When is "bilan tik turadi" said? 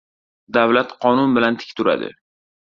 1.37-2.13